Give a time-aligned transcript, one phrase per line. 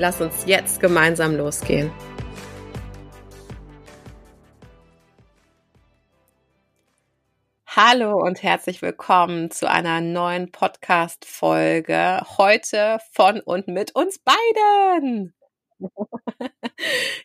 [0.00, 1.90] Lass uns jetzt gemeinsam losgehen.
[7.66, 12.20] Hallo und herzlich willkommen zu einer neuen Podcast-Folge.
[12.38, 15.34] Heute von und mit uns beiden.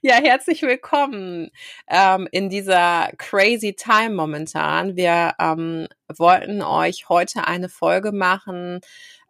[0.01, 1.51] ja, herzlich willkommen
[1.87, 4.95] ähm, in dieser crazy time momentan.
[4.95, 8.81] Wir ähm, wollten euch heute eine Folge machen,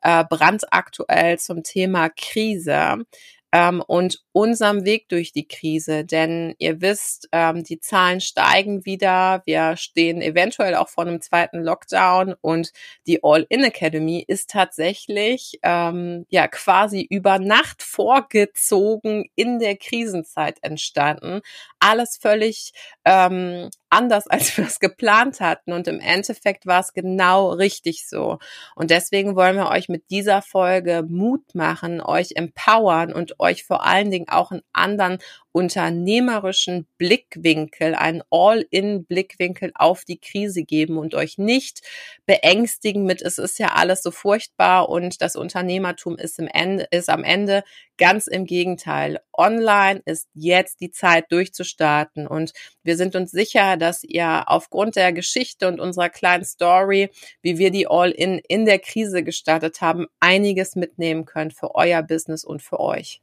[0.03, 3.05] äh, brandaktuell zum Thema Krise
[3.53, 6.03] ähm, und unserem Weg durch die Krise.
[6.03, 9.43] Denn ihr wisst, ähm, die Zahlen steigen wieder.
[9.45, 12.71] Wir stehen eventuell auch vor einem zweiten Lockdown und
[13.05, 21.41] die All-In Academy ist tatsächlich ähm, ja quasi über Nacht vorgezogen in der Krisenzeit entstanden.
[21.79, 22.73] Alles völlig
[23.05, 25.71] ähm, anders, als wir es geplant hatten.
[25.71, 28.39] Und im Endeffekt war es genau richtig so.
[28.75, 33.85] Und deswegen wollen wir euch mit dieser Folge Mut machen, euch empowern und euch vor
[33.85, 35.19] allen Dingen auch einen anderen
[35.53, 41.81] unternehmerischen Blickwinkel, einen All-in-Blickwinkel auf die Krise geben und euch nicht
[42.25, 47.07] beängstigen mit, es ist ja alles so furchtbar und das Unternehmertum ist, im Ende, ist
[47.07, 47.63] am Ende
[47.97, 49.19] ganz im Gegenteil.
[49.31, 55.13] Online ist jetzt die Zeit durchzustarten und wir sind uns sicher, dass ihr aufgrund der
[55.13, 57.11] Geschichte und unserer kleinen Story,
[57.43, 62.43] wie wir die All-in in der Krise gestartet haben, einiges mitnehmen könnt für euer Business
[62.43, 63.21] und für euch.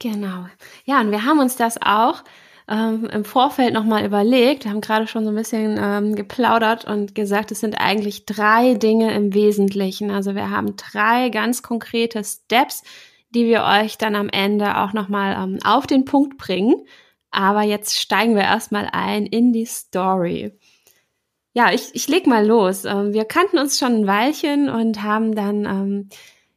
[0.00, 0.46] Genau.
[0.86, 2.24] Ja, und wir haben uns das auch
[2.68, 4.64] ähm, im Vorfeld nochmal überlegt.
[4.64, 8.74] Wir haben gerade schon so ein bisschen ähm, geplaudert und gesagt, es sind eigentlich drei
[8.74, 10.10] Dinge im Wesentlichen.
[10.10, 12.82] Also wir haben drei ganz konkrete Steps,
[13.30, 16.76] die wir euch dann am Ende auch nochmal ähm, auf den Punkt bringen.
[17.30, 20.52] Aber jetzt steigen wir erstmal ein in die Story.
[21.52, 22.84] Ja, ich, ich leg mal los.
[22.86, 26.08] Ähm, wir kannten uns schon ein Weilchen und haben dann ähm,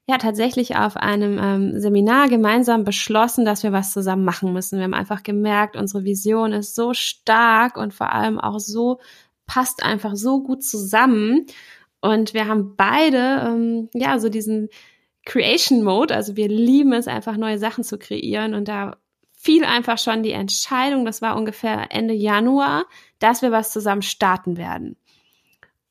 [0.08, 4.78] ja tatsächlich auf einem ähm, Seminar gemeinsam beschlossen, dass wir was zusammen machen müssen.
[4.78, 9.00] Wir haben einfach gemerkt, unsere Vision ist so stark und vor allem auch so
[9.46, 11.46] passt einfach so gut zusammen.
[12.02, 14.70] Und wir haben beide ähm, ja so diesen
[15.26, 18.98] Creation Mode, also wir lieben es einfach neue Sachen zu kreieren und da
[19.32, 22.86] fiel einfach schon die Entscheidung, das war ungefähr Ende Januar,
[23.20, 24.98] dass wir was zusammen starten werden.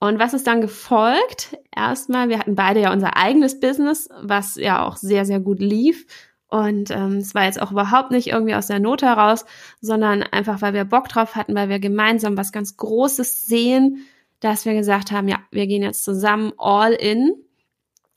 [0.03, 1.57] Und was ist dann gefolgt?
[1.73, 6.09] Erstmal, wir hatten beide ja unser eigenes Business, was ja auch sehr, sehr gut lief.
[6.49, 9.45] Und ähm, es war jetzt auch überhaupt nicht irgendwie aus der Not heraus,
[9.81, 14.05] sondern einfach, weil wir Bock drauf hatten, weil wir gemeinsam was ganz Großes sehen,
[14.41, 17.37] dass wir gesagt haben, ja, wir gehen jetzt zusammen all in.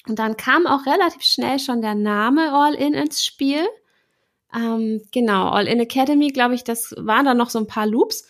[0.07, 3.61] Und dann kam auch relativ schnell schon der Name All In ins Spiel.
[4.55, 8.27] Ähm, genau, All In Academy, glaube ich, das waren dann noch so ein paar Loops.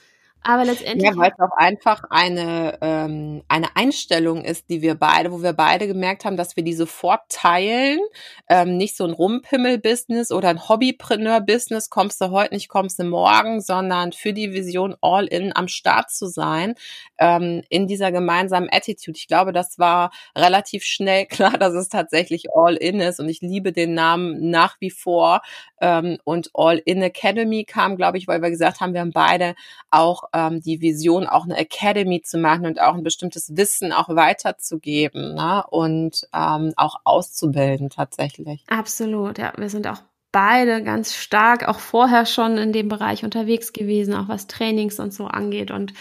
[0.47, 1.09] Aber letztendlich.
[1.09, 5.53] Ja, weil es auch einfach eine, ähm, eine Einstellung ist, die wir beide, wo wir
[5.53, 7.99] beide gemerkt haben, dass wir die sofort teilen.
[8.47, 13.59] Ähm, nicht so ein Rumpimmel-Business oder ein Hobbypreneur-Business, kommst du heute nicht, kommst du morgen,
[13.59, 16.75] sondern für die Vision All-In am Start zu sein,
[17.17, 19.17] ähm, in dieser gemeinsamen Attitude.
[19.17, 23.71] Ich glaube, das war relativ schnell klar, dass es tatsächlich All-In ist und ich liebe
[23.71, 25.41] den Namen nach wie vor.
[25.81, 29.55] Ähm, und All-In Academy kam, glaube ich, weil wir gesagt haben, wir haben beide
[29.89, 34.09] auch ähm, die Vision, auch eine Academy zu machen und auch ein bestimmtes Wissen auch
[34.09, 35.63] weiterzugeben ne?
[35.69, 38.63] und ähm, auch auszubilden tatsächlich.
[38.67, 39.53] Absolut, ja.
[39.55, 40.01] Wir sind auch
[40.33, 45.13] beide ganz stark auch vorher schon in dem Bereich unterwegs gewesen, auch was Trainings und
[45.13, 45.93] so angeht und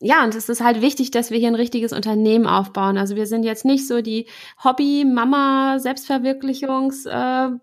[0.00, 2.98] ja, und es ist halt wichtig, dass wir hier ein richtiges Unternehmen aufbauen.
[2.98, 4.26] Also wir sind jetzt nicht so die
[4.62, 7.58] Hobby-Mama-Selbstverwirklichungs- äh,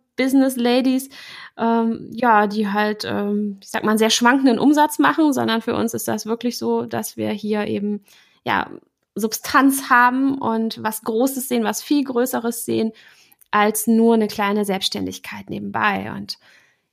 [1.57, 5.75] ähm, ja, die halt, ähm, ich sag mal, einen sehr schwankenden Umsatz machen, sondern für
[5.75, 8.03] uns ist das wirklich so, dass wir hier eben,
[8.43, 8.69] ja,
[9.15, 12.93] Substanz haben und was Großes sehen, was viel Größeres sehen,
[13.51, 16.11] als nur eine kleine Selbstständigkeit nebenbei.
[16.15, 16.37] Und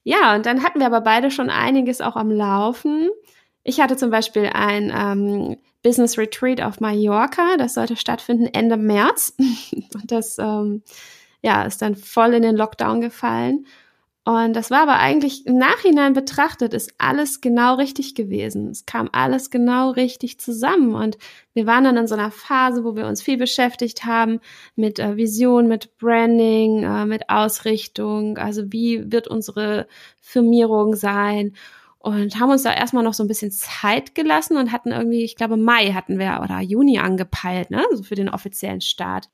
[0.03, 3.09] ja, und dann hatten wir aber beide schon einiges auch am Laufen.
[3.69, 9.35] Ich hatte zum Beispiel ein ähm, Business Retreat auf Mallorca, das sollte stattfinden Ende März.
[9.95, 10.83] und das ähm,
[11.43, 13.67] ja, ist dann voll in den Lockdown gefallen.
[14.25, 18.71] Und das war aber eigentlich im Nachhinein betrachtet, ist alles genau richtig gewesen.
[18.71, 20.95] Es kam alles genau richtig zusammen.
[20.95, 21.19] Und
[21.53, 24.41] wir waren dann in so einer Phase, wo wir uns viel beschäftigt haben
[24.77, 28.39] mit äh, Vision, mit Branding, äh, mit Ausrichtung.
[28.39, 29.89] Also wie wird unsere
[30.23, 31.53] Firmierung sein?
[32.01, 35.37] Und haben uns da erstmal noch so ein bisschen Zeit gelassen und hatten irgendwie, ich
[35.37, 37.85] glaube, Mai hatten wir oder Juni angepeilt, ne?
[37.93, 39.29] So für den offiziellen Start.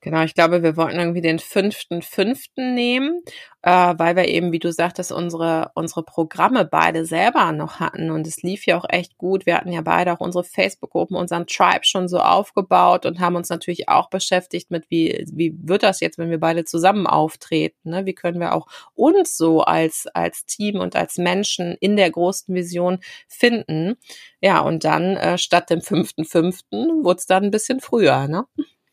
[0.00, 3.22] Genau, ich glaube, wir wollten irgendwie den fünften fünften nehmen,
[3.62, 8.26] äh, weil wir eben, wie du sagtest, unsere unsere Programme beide selber noch hatten und
[8.26, 9.46] es lief ja auch echt gut.
[9.46, 13.48] Wir hatten ja beide auch unsere Facebook-Gruppen, unseren Tribe schon so aufgebaut und haben uns
[13.48, 17.90] natürlich auch beschäftigt mit wie wie wird das jetzt, wenn wir beide zusammen auftreten?
[17.90, 18.06] Ne?
[18.06, 22.54] Wie können wir auch uns so als als Team und als Menschen in der großen
[22.54, 23.96] Vision finden?
[24.40, 28.44] Ja, und dann äh, statt dem fünften fünften wurde es dann ein bisschen früher, ne?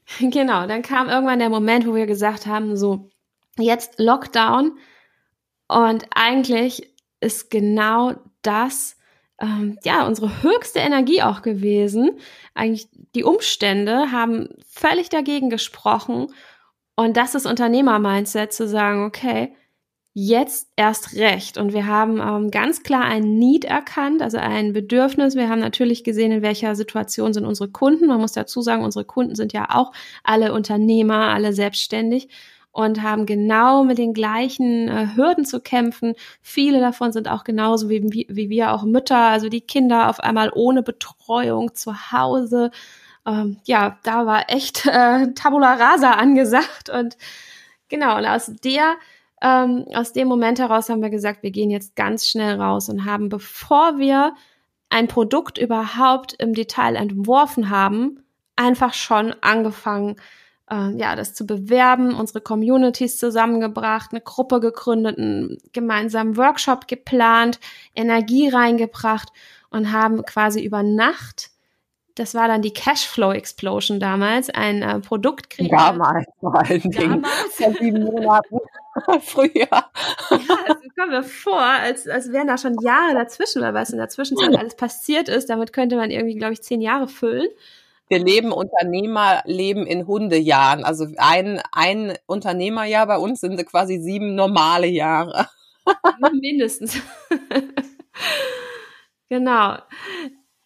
[0.20, 3.10] Genau, dann kam irgendwann der Moment, wo wir gesagt haben, so,
[3.58, 4.78] jetzt Lockdown.
[5.68, 8.98] Und eigentlich ist genau das,
[9.40, 12.20] ähm, ja, unsere höchste Energie auch gewesen.
[12.54, 16.28] Eigentlich die Umstände haben völlig dagegen gesprochen.
[16.96, 19.56] Und das ist Unternehmer-Mindset, zu sagen, okay,
[20.13, 21.57] jetzt erst recht.
[21.57, 25.36] Und wir haben ähm, ganz klar ein Need erkannt, also ein Bedürfnis.
[25.36, 28.07] Wir haben natürlich gesehen, in welcher Situation sind unsere Kunden.
[28.07, 29.92] Man muss dazu sagen, unsere Kunden sind ja auch
[30.24, 32.30] alle Unternehmer, alle selbstständig
[32.71, 36.13] und haben genau mit den gleichen äh, Hürden zu kämpfen.
[36.42, 40.51] Viele davon sind auch genauso wie, wie wir auch Mütter, also die Kinder auf einmal
[40.54, 42.71] ohne Betreuung zu Hause.
[43.25, 47.16] Ähm, ja, da war echt äh, Tabula Rasa angesagt und
[47.89, 48.95] genau, und aus der
[49.44, 53.06] ähm, aus dem Moment heraus haben wir gesagt, wir gehen jetzt ganz schnell raus und
[53.06, 54.34] haben, bevor wir
[54.90, 58.24] ein Produkt überhaupt im Detail entworfen haben,
[58.56, 60.16] einfach schon angefangen,
[60.72, 67.60] äh, ja, das zu bewerben, unsere Communities zusammengebracht, eine Gruppe gegründet, einen gemeinsamen Workshop geplant,
[67.95, 69.30] Energie reingebracht
[69.69, 71.53] und haben quasi über Nacht
[72.15, 75.74] das war dann die Cashflow Explosion damals, ein äh, Produkt kreiert.
[75.74, 77.24] Damals vor allen Dingen.
[77.24, 77.56] Damals.
[77.56, 78.57] Vor sieben Monaten.
[79.21, 79.68] Früher.
[79.71, 79.89] Ja,
[80.30, 84.10] es kommt mir vor, als, als wären da schon Jahre dazwischen, weil was in der
[84.10, 85.50] Zwischenzeit alles passiert ist.
[85.50, 87.48] Damit könnte man irgendwie, glaube ich, zehn Jahre füllen.
[88.10, 90.83] Wir leben Unternehmer leben in Hundejahren.
[90.83, 95.48] Also ein, ein Unternehmerjahr bei uns sind quasi sieben normale Jahre.
[96.31, 97.01] Mindestens.
[99.30, 99.77] genau.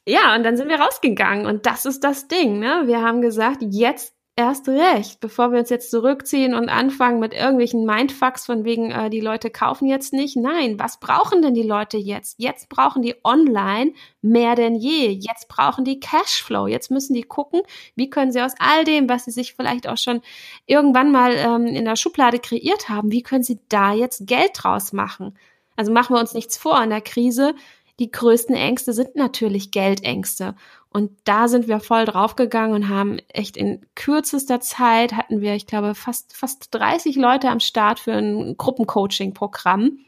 [0.07, 2.83] Ja, und dann sind wir rausgegangen und das ist das Ding, ne?
[2.85, 7.85] Wir haben gesagt, jetzt erst recht, bevor wir uns jetzt zurückziehen und anfangen mit irgendwelchen
[7.85, 10.37] Mindfucks von wegen, äh, die Leute kaufen jetzt nicht.
[10.37, 12.35] Nein, was brauchen denn die Leute jetzt?
[12.39, 15.09] Jetzt brauchen die online mehr denn je.
[15.09, 16.67] Jetzt brauchen die Cashflow.
[16.67, 17.61] Jetzt müssen die gucken,
[17.95, 20.21] wie können sie aus all dem, was sie sich vielleicht auch schon
[20.67, 24.93] irgendwann mal ähm, in der Schublade kreiert haben, wie können sie da jetzt Geld draus
[24.93, 25.37] machen?
[25.75, 27.53] Also machen wir uns nichts vor in der Krise
[27.99, 30.55] die größten Ängste sind natürlich Geldängste.
[30.89, 35.67] Und da sind wir voll draufgegangen und haben echt in kürzester Zeit hatten wir, ich
[35.67, 39.99] glaube, fast, fast 30 Leute am Start für ein Gruppencoaching-Programm.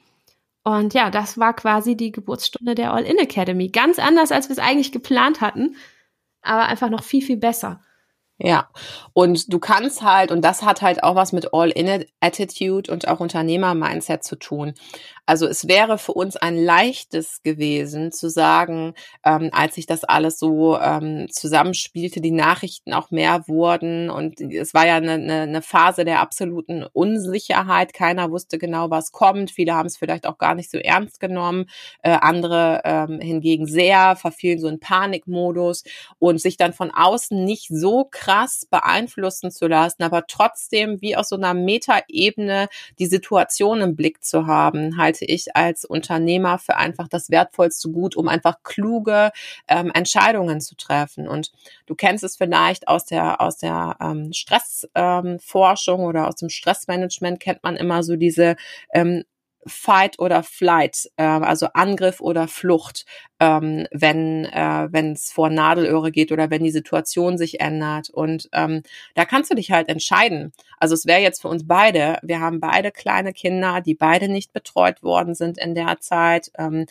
[0.63, 3.69] Und ja, das war quasi die Geburtsstunde der All-In Academy.
[3.69, 5.75] Ganz anders, als wir es eigentlich geplant hatten,
[6.41, 7.81] aber einfach noch viel, viel besser.
[8.41, 8.69] Ja,
[9.11, 14.23] und du kannst halt, und das hat halt auch was mit All-In-Attitude und auch Unternehmer-Mindset
[14.23, 14.75] zu tun.
[15.25, 18.93] Also es wäre für uns ein leichtes gewesen zu sagen,
[19.25, 24.73] ähm, als sich das alles so ähm, zusammenspielte, die Nachrichten auch mehr wurden und es
[24.73, 27.93] war ja eine, eine, eine Phase der absoluten Unsicherheit.
[27.93, 29.51] Keiner wusste genau, was kommt.
[29.51, 31.65] Viele haben es vielleicht auch gar nicht so ernst genommen.
[32.01, 35.83] Äh, andere ähm, hingegen sehr, verfielen so in Panikmodus
[36.19, 38.28] und sich dann von außen nicht so krass
[38.69, 42.67] beeinflussen zu lassen, aber trotzdem wie aus so einer Metaebene
[42.99, 47.89] die Situation im Blick zu haben, halt halte ich als Unternehmer für einfach das wertvollste
[47.89, 49.31] Gut, um einfach kluge
[49.67, 51.27] ähm, Entscheidungen zu treffen.
[51.27, 51.51] Und
[51.87, 57.39] du kennst es vielleicht aus der aus der ähm, Stressforschung ähm, oder aus dem Stressmanagement
[57.39, 58.55] kennt man immer so diese
[58.93, 59.23] ähm,
[59.65, 63.05] Fight oder Flight, äh, also Angriff oder Flucht,
[63.39, 68.09] ähm, wenn äh, wenn es vor Nadelöhre geht oder wenn die Situation sich ändert.
[68.09, 68.83] Und ähm,
[69.15, 70.53] da kannst du dich halt entscheiden.
[70.79, 74.53] Also es wäre jetzt für uns beide, wir haben beide kleine Kinder, die beide nicht
[74.53, 76.51] betreut worden sind in der Zeit.
[76.57, 76.85] Ähm,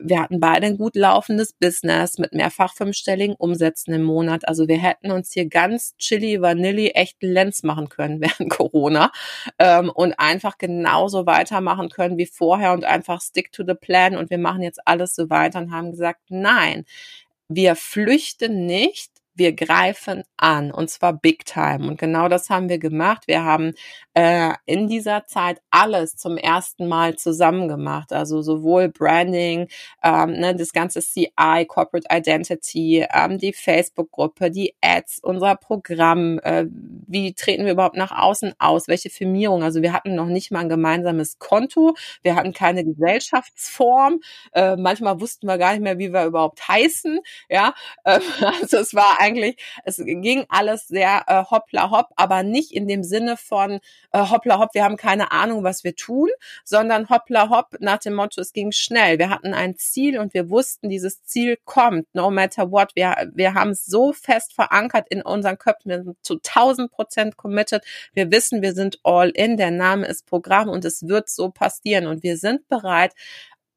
[0.00, 4.46] wir hatten beide ein gut laufendes Business mit mehrfach fünfstelligen Umsätzen im Monat.
[4.48, 9.12] Also wir hätten uns hier ganz chilly, vanilli, echt Lenz machen können während Corona
[9.58, 14.30] ähm, und einfach genauso weitermachen können wie vorher und einfach stick to the plan und
[14.30, 16.84] wir machen jetzt alles so weiter und haben gesagt, nein,
[17.48, 21.88] wir flüchten nicht, wir greifen an und zwar big time.
[21.88, 23.24] Und genau das haben wir gemacht.
[23.26, 23.74] Wir haben
[24.14, 28.12] äh, in dieser Zeit alles zum ersten Mal zusammen gemacht.
[28.12, 29.68] Also sowohl Branding,
[30.02, 36.66] ähm, ne, das ganze CI, Corporate Identity, ähm, die Facebook-Gruppe, die Ads, unser Programm, äh,
[36.70, 39.62] wie treten wir überhaupt nach außen aus, welche Firmierung.
[39.62, 44.20] Also wir hatten noch nicht mal ein gemeinsames Konto, wir hatten keine Gesellschaftsform,
[44.52, 47.18] äh, manchmal wussten wir gar nicht mehr, wie wir überhaupt heißen.
[47.48, 48.20] Ja, äh,
[48.60, 53.02] also es war eigentlich, es ging alles sehr äh, hoppla hopp, aber nicht in dem
[53.02, 53.80] Sinne von
[54.14, 56.30] äh, hoppla hopp, wir haben keine Ahnung, was wir tun,
[56.64, 59.18] sondern hoppla hopp nach dem Motto, es ging schnell.
[59.18, 62.92] Wir hatten ein Ziel und wir wussten, dieses Ziel kommt, no matter what.
[62.94, 67.36] Wir, wir haben es so fest verankert in unseren Köpfen, wir sind zu 1000 Prozent
[67.36, 67.84] committed.
[68.12, 72.06] Wir wissen, wir sind all in, der Name ist Programm und es wird so passieren
[72.06, 73.14] und wir sind bereit,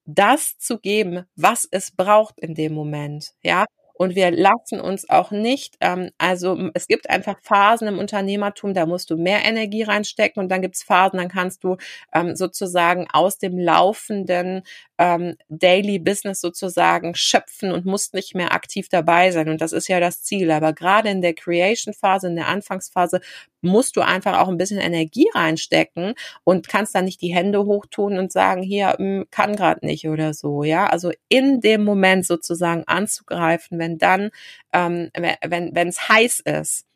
[0.06, 3.34] das zu geben, was es braucht in dem Moment.
[3.41, 3.65] Ja,
[3.98, 8.86] und wir lassen uns auch nicht, ähm, also es gibt einfach Phasen im Unternehmertum, da
[8.86, 11.77] musst du mehr Energie reinstecken und dann gibt's Phasen, dann kannst du
[12.13, 14.62] ähm, sozusagen aus dem laufenden
[14.98, 19.50] ähm, Daily Business sozusagen schöpfen und musst nicht mehr aktiv dabei sein.
[19.50, 20.51] Und das ist ja das Ziel.
[20.51, 23.22] Aber gerade in der Creation-Phase, in der Anfangsphase,
[23.62, 26.13] musst du einfach auch ein bisschen Energie reinstecken
[26.44, 30.34] und kannst dann nicht die Hände hochtun und sagen, hier hm, kann gerade nicht oder
[30.34, 30.63] so.
[30.63, 34.29] Ja, also in dem Moment sozusagen anzugreifen, wenn dann,
[34.74, 36.87] ähm, wenn wenn es heiß ist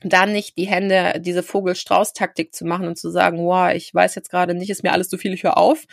[0.00, 4.30] dann nicht die Hände, diese Vogel-Strauß-Taktik zu machen und zu sagen, wow, ich weiß jetzt
[4.30, 5.84] gerade nicht, ist mir alles zu viel, ich höre auf.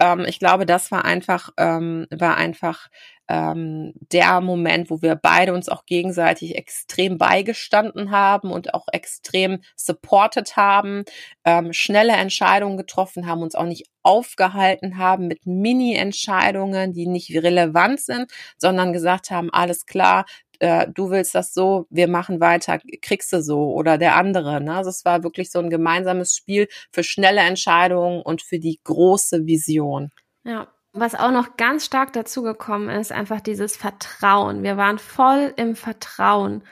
[0.00, 2.88] Ähm, ich glaube, das war einfach, ähm, war einfach
[3.30, 9.60] ähm, der Moment, wo wir beide uns auch gegenseitig extrem beigestanden haben und auch extrem
[9.76, 11.04] supported haben,
[11.44, 18.00] ähm, schnelle Entscheidungen getroffen haben, uns auch nicht aufgehalten haben mit Mini-Entscheidungen, die nicht relevant
[18.00, 20.24] sind, sondern gesagt haben, alles klar,
[20.60, 24.60] äh, du willst das so, wir machen weiter, kriegst du so oder der andere.
[24.60, 24.74] Ne?
[24.74, 29.46] Also es war wirklich so ein gemeinsames Spiel für schnelle Entscheidungen und für die große
[29.46, 30.10] Vision.
[30.44, 34.62] Ja, was auch noch ganz stark dazugekommen ist, einfach dieses Vertrauen.
[34.62, 36.62] Wir waren voll im Vertrauen.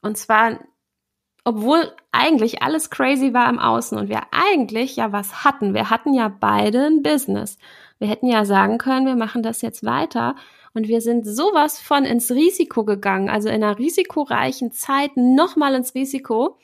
[0.00, 0.58] Und zwar,
[1.44, 5.74] obwohl eigentlich alles crazy war im Außen und wir eigentlich ja was hatten.
[5.74, 7.56] Wir hatten ja beide ein Business.
[7.98, 10.34] Wir hätten ja sagen können, wir machen das jetzt weiter.
[10.74, 15.94] Und wir sind sowas von ins Risiko gegangen, also in einer risikoreichen Zeit nochmal ins
[15.94, 16.56] Risiko,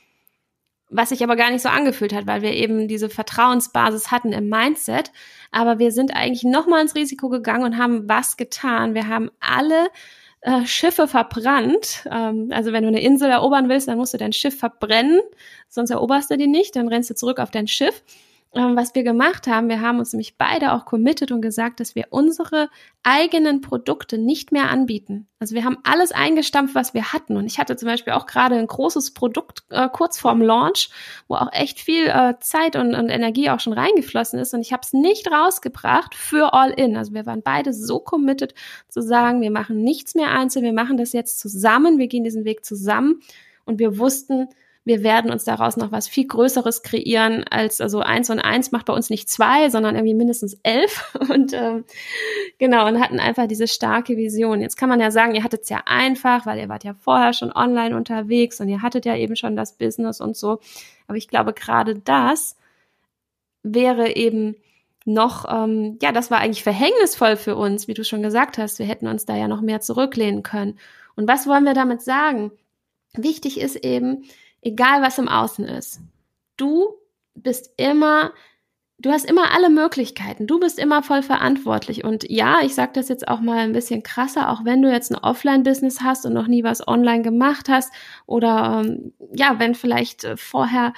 [0.89, 4.49] was sich aber gar nicht so angefühlt hat, weil wir eben diese Vertrauensbasis hatten im
[4.49, 5.13] Mindset.
[5.51, 8.95] Aber wir sind eigentlich nochmal ins Risiko gegangen und haben was getan.
[8.95, 9.89] Wir haben alle
[10.41, 12.09] äh, Schiffe verbrannt.
[12.11, 15.21] Ähm, also wenn du eine Insel erobern willst, dann musst du dein Schiff verbrennen,
[15.69, 18.03] sonst eroberst du die nicht, dann rennst du zurück auf dein Schiff.
[18.55, 21.95] Ähm, was wir gemacht haben, wir haben uns nämlich beide auch committed und gesagt, dass
[21.95, 22.71] wir unsere
[23.03, 25.29] eigenen Produkte nicht mehr anbieten.
[25.39, 27.37] Also wir haben alles eingestampft, was wir hatten.
[27.37, 30.89] Und ich hatte zum Beispiel auch gerade ein großes Produkt äh, kurz vorm Launch,
[31.29, 34.55] wo auch echt viel äh, Zeit und, und Energie auch schon reingeflossen ist.
[34.55, 36.97] Und ich habe es nicht rausgebracht für All In.
[36.97, 38.55] Also wir waren beide so committed
[38.89, 42.47] zu sagen, wir machen nichts mehr einzeln, wir machen das jetzt zusammen, wir gehen diesen
[42.47, 43.21] Weg zusammen.
[43.67, 44.49] Und wir wussten,
[44.89, 48.87] wir werden uns daraus noch was viel Größeres kreieren als, also eins und eins macht
[48.87, 51.85] bei uns nicht zwei, sondern irgendwie mindestens elf und ähm,
[52.59, 54.61] genau, und hatten einfach diese starke Vision.
[54.63, 57.35] Jetzt kann man ja sagen, ihr hattet es ja einfach, weil ihr wart ja vorher
[57.35, 60.59] schon online unterwegs und ihr hattet ja eben schon das Business und so.
[61.07, 62.57] Aber ich glaube, gerade das
[63.63, 64.57] wäre eben
[65.05, 68.79] noch, ähm, ja, das war eigentlich verhängnisvoll für uns, wie du schon gesagt hast.
[68.79, 70.79] Wir hätten uns da ja noch mehr zurücklehnen können.
[71.15, 72.53] Und was wollen wir damit sagen?
[73.15, 74.25] Wichtig ist eben,
[74.63, 76.01] egal was im Außen ist.
[76.57, 76.89] Du
[77.35, 78.33] bist immer,
[78.99, 80.47] du hast immer alle Möglichkeiten.
[80.47, 82.05] Du bist immer voll verantwortlich.
[82.05, 85.11] Und ja, ich sage das jetzt auch mal ein bisschen krasser, auch wenn du jetzt
[85.11, 87.93] ein Offline-Business hast und noch nie was online gemacht hast
[88.27, 90.93] oder ähm, ja, wenn vielleicht äh, vorher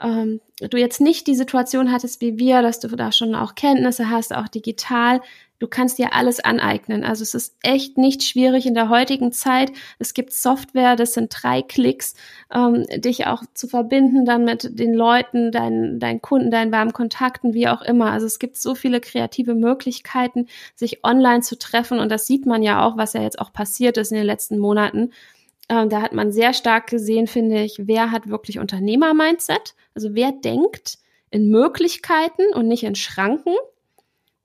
[0.00, 4.10] ähm, du jetzt nicht die Situation hattest wie wir, dass du da schon auch Kenntnisse
[4.10, 5.20] hast, auch digital,
[5.60, 7.04] Du kannst dir alles aneignen.
[7.04, 9.70] Also es ist echt nicht schwierig in der heutigen Zeit.
[9.98, 12.14] Es gibt Software, das sind drei Klicks,
[12.52, 17.52] ähm, dich auch zu verbinden dann mit den Leuten, deinen, deinen Kunden, deinen warmen Kontakten,
[17.52, 18.10] wie auch immer.
[18.10, 22.00] Also es gibt so viele kreative Möglichkeiten, sich online zu treffen.
[22.00, 24.58] Und das sieht man ja auch, was ja jetzt auch passiert ist in den letzten
[24.58, 25.12] Monaten.
[25.68, 29.74] Ähm, da hat man sehr stark gesehen, finde ich, wer hat wirklich Unternehmer-Mindset.
[29.94, 30.96] Also wer denkt
[31.30, 33.54] in Möglichkeiten und nicht in Schranken.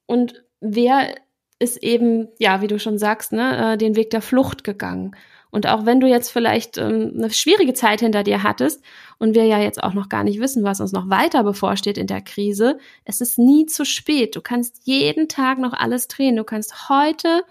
[0.08, 1.16] Und wer
[1.60, 5.16] ist eben, ja, wie du schon sagst, ne, äh, den Weg der Flucht gegangen.
[5.52, 8.84] Und auch wenn du jetzt vielleicht ähm, eine schwierige Zeit hinter dir hattest
[9.20, 12.08] und wir ja jetzt auch noch gar nicht wissen, was uns noch weiter bevorsteht in
[12.08, 14.36] der Krise, es ist nie zu spät.
[14.36, 16.36] Du kannst jeden Tag noch alles drehen.
[16.36, 17.44] Du kannst heute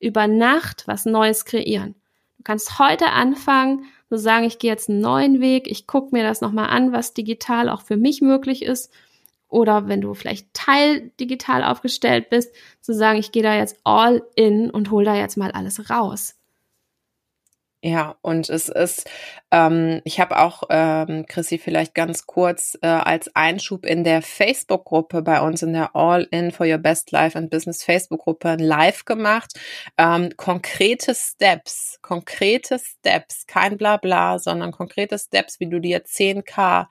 [0.00, 1.94] über Nacht was Neues kreieren.
[2.38, 6.22] Du kannst heute anfangen, zu sagen, ich gehe jetzt einen neuen Weg, ich gucke mir
[6.22, 8.92] das nochmal an, was digital auch für mich möglich ist.
[9.52, 14.22] Oder wenn du vielleicht teil digital aufgestellt bist, zu sagen, ich gehe da jetzt all
[14.34, 16.36] in und hol da jetzt mal alles raus.
[17.84, 19.10] Ja, und es ist,
[19.50, 25.20] ähm, ich habe auch, ähm, Chrissy, vielleicht ganz kurz äh, als Einschub in der Facebook-Gruppe
[25.22, 29.58] bei uns in der All In for Your Best Life and Business Facebook-Gruppe Live gemacht.
[29.98, 36.86] Ähm, konkrete Steps, konkrete Steps, kein Blabla, sondern konkrete Steps, wie du dir 10k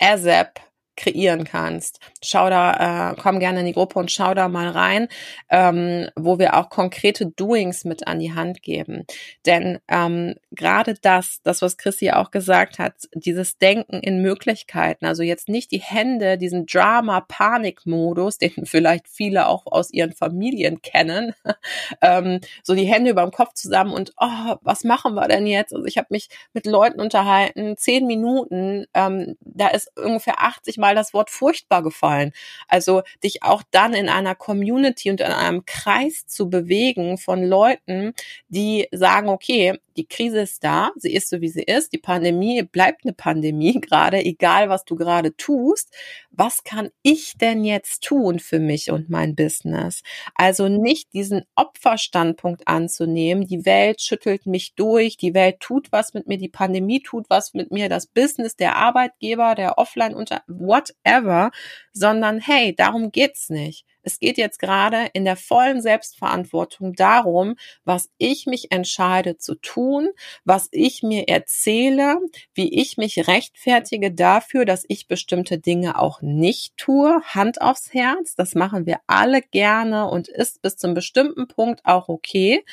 [0.00, 0.60] ASAP
[0.96, 2.00] kreieren kannst.
[2.22, 5.08] Schau da, äh, komm gerne in die Gruppe und schau da mal rein,
[5.50, 9.04] ähm, wo wir auch konkrete Doings mit an die Hand geben.
[9.44, 15.22] Denn ähm, gerade das, das, was Chrissy auch gesagt hat, dieses Denken in Möglichkeiten, also
[15.22, 21.34] jetzt nicht die Hände, diesen Drama-Panik-Modus, den vielleicht viele auch aus ihren Familien kennen,
[22.02, 25.74] ähm, so die Hände über dem Kopf zusammen und oh, was machen wir denn jetzt?
[25.74, 30.85] Also ich habe mich mit Leuten unterhalten, zehn Minuten, ähm, da ist ungefähr 80 Mal
[30.86, 32.32] mal das Wort furchtbar gefallen.
[32.68, 38.14] Also dich auch dann in einer Community und in einem Kreis zu bewegen von Leuten,
[38.48, 42.62] die sagen, okay, die Krise ist da, sie ist so wie sie ist, die Pandemie
[42.62, 45.94] bleibt eine Pandemie, gerade egal was du gerade tust.
[46.30, 50.02] Was kann ich denn jetzt tun für mich und mein Business?
[50.34, 56.26] Also nicht diesen Opferstandpunkt anzunehmen, die Welt schüttelt mich durch, die Welt tut was mit
[56.26, 60.42] mir, die Pandemie tut was mit mir, das Business, der Arbeitgeber, der Offline unter
[60.76, 61.50] whatever,
[61.92, 63.84] sondern hey, darum geht's nicht.
[64.02, 70.10] Es geht jetzt gerade in der vollen Selbstverantwortung darum, was ich mich entscheide zu tun,
[70.44, 72.20] was ich mir erzähle,
[72.54, 77.20] wie ich mich rechtfertige dafür, dass ich bestimmte Dinge auch nicht tue.
[77.24, 82.08] Hand aufs Herz, das machen wir alle gerne und ist bis zum bestimmten Punkt auch
[82.08, 82.64] okay.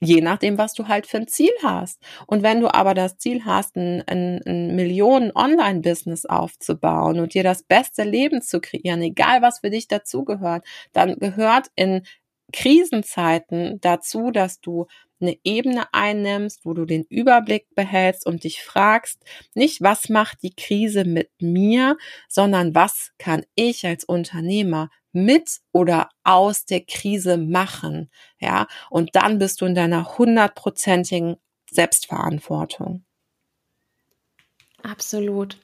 [0.00, 2.00] Je nachdem, was du halt für ein Ziel hast.
[2.26, 7.64] Und wenn du aber das Ziel hast, ein, ein, ein Millionen-Online-Business aufzubauen und dir das
[7.64, 12.02] beste Leben zu kreieren, egal was für dich dazugehört, dann gehört in
[12.52, 14.86] Krisenzeiten dazu, dass du
[15.20, 19.22] eine Ebene einnimmst, wo du den Überblick behältst und dich fragst,
[19.54, 21.96] nicht was macht die Krise mit mir,
[22.28, 28.10] sondern was kann ich als Unternehmer mit oder aus der Krise machen.
[28.40, 31.36] Ja, und dann bist du in deiner hundertprozentigen
[31.70, 33.04] Selbstverantwortung.
[34.82, 35.58] Absolut.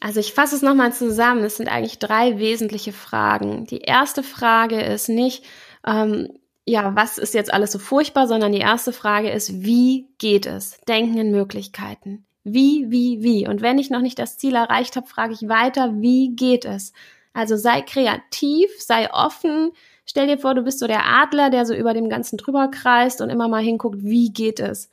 [0.00, 1.44] Also ich fasse es nochmal zusammen.
[1.44, 3.66] Es sind eigentlich drei wesentliche Fragen.
[3.66, 5.44] Die erste Frage ist nicht,
[5.86, 10.46] ähm, ja, was ist jetzt alles so furchtbar, sondern die erste Frage ist, wie geht
[10.46, 10.80] es?
[10.88, 12.26] Denken in Möglichkeiten.
[12.42, 13.46] Wie, wie, wie?
[13.46, 16.92] Und wenn ich noch nicht das Ziel erreicht habe, frage ich weiter, wie geht es?
[17.32, 19.72] Also sei kreativ, sei offen.
[20.04, 23.20] Stell dir vor, du bist so der Adler, der so über dem Ganzen drüber kreist
[23.20, 24.90] und immer mal hinguckt, wie geht es.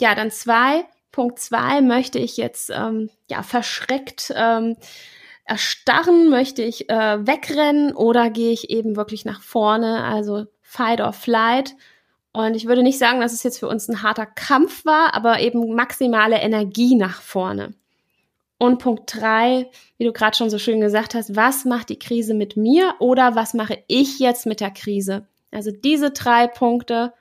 [0.00, 0.84] Ja, dann zwei.
[1.10, 4.76] Punkt zwei möchte ich jetzt ähm, ja verschreckt ähm,
[5.44, 11.14] erstarren, möchte ich äh, wegrennen oder gehe ich eben wirklich nach vorne, also Fight or
[11.14, 11.74] Flight.
[12.32, 15.40] Und ich würde nicht sagen, dass es jetzt für uns ein harter Kampf war, aber
[15.40, 17.72] eben maximale Energie nach vorne.
[18.58, 22.34] Und Punkt drei, wie du gerade schon so schön gesagt hast, was macht die Krise
[22.34, 25.26] mit mir oder was mache ich jetzt mit der Krise?
[25.50, 27.14] Also diese drei Punkte,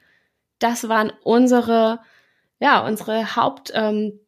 [0.59, 1.99] das waren unsere,
[2.59, 4.19] ja, unsere Haupt ähm,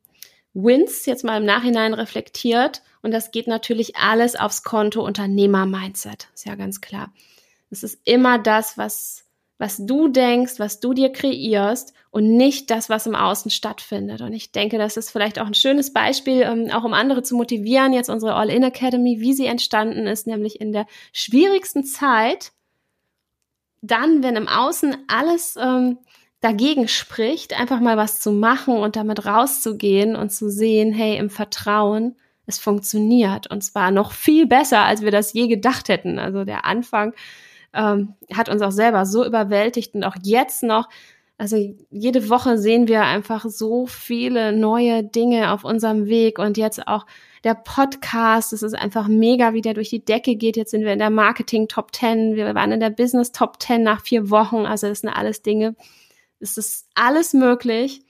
[0.53, 2.84] jetzt mal im Nachhinein reflektiert.
[3.01, 6.29] Und das geht natürlich alles aufs Konto Unternehmer-Mindset.
[6.34, 7.12] Ist ja ganz klar.
[7.69, 9.29] Es ist immer das, was
[9.60, 14.21] was du denkst, was du dir kreierst und nicht das, was im Außen stattfindet.
[14.21, 17.36] Und ich denke, das ist vielleicht auch ein schönes Beispiel, ähm, auch um andere zu
[17.36, 22.53] motivieren, jetzt unsere All-In Academy, wie sie entstanden ist, nämlich in der schwierigsten Zeit,
[23.82, 25.99] dann, wenn im Außen alles ähm,
[26.39, 31.29] dagegen spricht, einfach mal was zu machen und damit rauszugehen und zu sehen, hey, im
[31.29, 33.51] Vertrauen, es funktioniert.
[33.51, 36.17] Und zwar noch viel besser, als wir das je gedacht hätten.
[36.17, 37.13] Also der Anfang
[37.73, 40.89] ähm, hat uns auch selber so überwältigt und auch jetzt noch.
[41.38, 41.55] Also
[41.89, 47.05] jede Woche sehen wir einfach so viele neue Dinge auf unserem Weg und jetzt auch
[47.45, 50.58] der Podcast, es ist einfach mega, wie der durch die Decke geht.
[50.58, 53.82] Jetzt sind wir in der Marketing Top 10, wir waren in der Business Top 10
[53.84, 54.65] nach vier Wochen.
[54.65, 55.75] Also das sind alles Dinge.
[56.39, 58.01] Es ist alles möglich.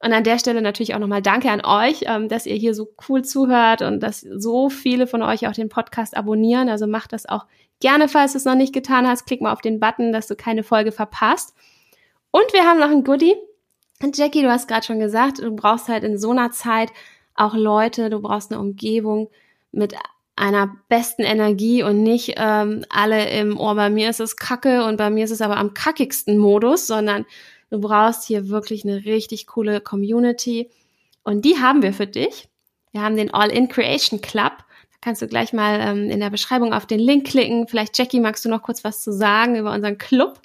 [0.00, 2.94] Und an der Stelle natürlich auch nochmal Danke an euch, ähm, dass ihr hier so
[3.08, 6.68] cool zuhört und dass so viele von euch auch den Podcast abonnieren.
[6.68, 7.46] Also macht das auch
[7.80, 10.36] Gerne, falls du es noch nicht getan hast, klick mal auf den Button, dass du
[10.36, 11.54] keine Folge verpasst.
[12.30, 13.34] Und wir haben noch ein Goodie.
[14.14, 16.90] Jackie, du hast gerade schon gesagt, du brauchst halt in so einer Zeit
[17.34, 19.28] auch Leute, du brauchst eine Umgebung
[19.72, 19.94] mit
[20.36, 24.96] einer besten Energie und nicht ähm, alle im Ohr, bei mir ist es kacke und
[24.96, 27.26] bei mir ist es aber am kackigsten Modus, sondern
[27.70, 30.70] Du brauchst hier wirklich eine richtig coole Community.
[31.22, 32.48] Und die haben wir für dich.
[32.92, 34.52] Wir haben den All-In Creation Club.
[35.00, 37.68] Kannst du gleich mal ähm, in der Beschreibung auf den Link klicken.
[37.68, 40.40] Vielleicht, Jackie, magst du noch kurz was zu sagen über unseren Club?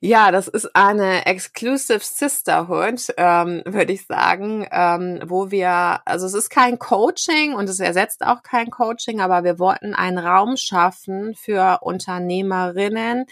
[0.00, 6.34] Ja, das ist eine Exclusive Sisterhood, ähm, würde ich sagen, ähm, wo wir, also es
[6.34, 11.34] ist kein Coaching und es ersetzt auch kein Coaching, aber wir wollten einen Raum schaffen
[11.34, 13.24] für Unternehmerinnen,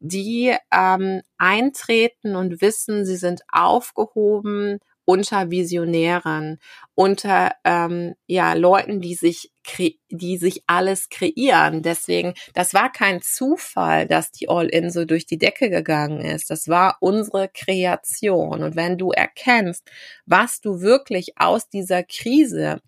[0.00, 4.78] die ähm, eintreten und wissen, sie sind aufgehoben
[5.10, 6.60] unter Visionären,
[6.94, 9.50] unter ähm, ja Leuten, die sich
[10.08, 11.82] die sich alles kreieren.
[11.82, 16.50] Deswegen, das war kein Zufall, dass die All-In so durch die Decke gegangen ist.
[16.50, 18.62] Das war unsere Kreation.
[18.64, 19.88] Und wenn du erkennst,
[20.26, 22.80] was du wirklich aus dieser Krise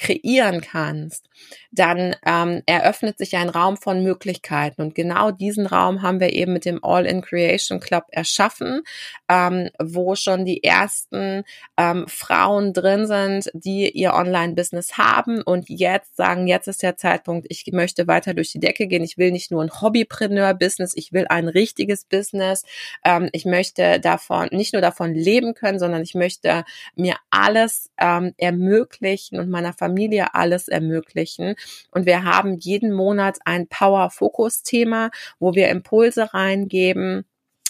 [0.00, 1.28] kreieren kannst,
[1.70, 4.80] dann ähm, eröffnet sich ein Raum von Möglichkeiten.
[4.80, 8.82] Und genau diesen Raum haben wir eben mit dem All-in Creation Club erschaffen,
[9.28, 11.44] ähm, wo schon die ersten
[11.76, 17.46] ähm, Frauen drin sind, die ihr Online-Business haben und jetzt sagen, jetzt ist der Zeitpunkt,
[17.50, 19.04] ich möchte weiter durch die Decke gehen.
[19.04, 22.64] Ich will nicht nur ein Hobbypreneur-Business, ich will ein richtiges Business.
[23.04, 26.64] Ähm, ich möchte davon, nicht nur davon leben können, sondern ich möchte
[26.96, 29.89] mir alles ähm, ermöglichen und meiner Familie
[30.34, 31.54] alles ermöglichen.
[31.90, 37.24] Und wir haben jeden Monat ein Power-Fokus-Thema, wo wir Impulse reingeben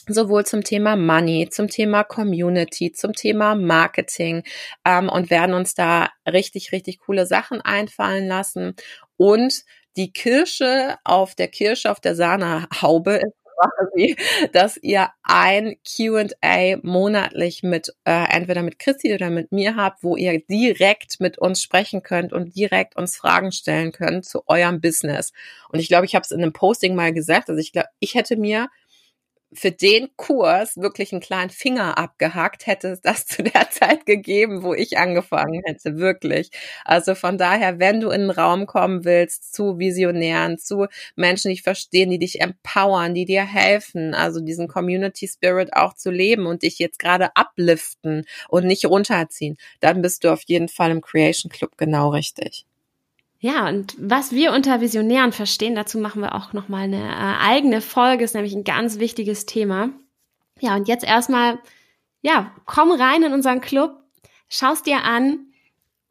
[0.09, 4.43] sowohl zum Thema Money, zum Thema Community, zum Thema Marketing
[4.85, 8.75] ähm, und werden uns da richtig, richtig coole Sachen einfallen lassen.
[9.17, 9.63] Und
[9.97, 14.16] die Kirsche auf der Kirsche auf der Sahnehaube ist quasi,
[14.53, 20.16] dass ihr ein Q&A monatlich mit äh, entweder mit Christi oder mit mir habt, wo
[20.16, 25.33] ihr direkt mit uns sprechen könnt und direkt uns Fragen stellen könnt zu eurem Business.
[25.70, 28.14] Und ich glaube, ich habe es in einem Posting mal gesagt, also ich glaube, ich
[28.14, 28.68] hätte mir
[29.53, 34.63] für den Kurs wirklich einen kleinen Finger abgehackt, hätte es das zu der Zeit gegeben,
[34.63, 36.51] wo ich angefangen hätte, wirklich.
[36.85, 40.87] Also von daher, wenn du in den Raum kommen willst zu Visionären, zu
[41.17, 45.95] Menschen, die dich verstehen, die dich empowern, die dir helfen, also diesen Community Spirit auch
[45.95, 50.69] zu leben und dich jetzt gerade upliften und nicht runterziehen, dann bist du auf jeden
[50.69, 52.67] Fall im Creation Club genau richtig.
[53.42, 57.81] Ja, und was wir unter Visionären verstehen, dazu machen wir auch nochmal eine äh, eigene
[57.81, 59.88] Folge, ist nämlich ein ganz wichtiges Thema.
[60.61, 61.59] Ja, und jetzt erstmal,
[62.20, 63.96] ja, komm rein in unseren Club,
[64.50, 65.46] schaust dir an.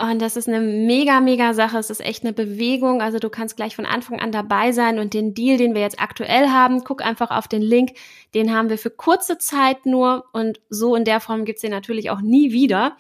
[0.02, 1.78] Und das ist eine mega, mega Sache.
[1.78, 3.02] Es ist echt eine Bewegung.
[3.02, 6.02] Also du kannst gleich von Anfang an dabei sein und den Deal, den wir jetzt
[6.02, 7.92] aktuell haben, guck einfach auf den Link.
[8.34, 12.10] Den haben wir für kurze Zeit nur und so in der Form gibt's den natürlich
[12.10, 12.96] auch nie wieder.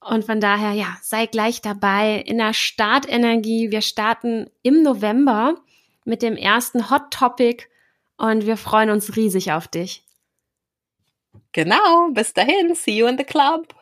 [0.00, 3.70] Und von daher, ja, sei gleich dabei in der Startenergie.
[3.70, 5.56] Wir starten im November
[6.04, 7.64] mit dem ersten Hot Topic
[8.16, 10.04] und wir freuen uns riesig auf dich.
[11.52, 13.74] Genau, bis dahin, see you in the club.